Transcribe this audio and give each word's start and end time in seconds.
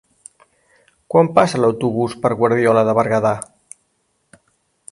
Quan 1.15 1.29
passa 1.35 1.61
l'autobús 1.63 2.15
per 2.23 2.31
Guardiola 2.39 2.85
de 2.89 2.95
Berguedà? 3.01 3.35